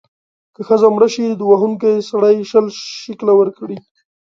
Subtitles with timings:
[0.55, 2.65] که ښځه مړه شي، وهونکی سړی شل
[3.01, 3.77] شِکِله ورکړي.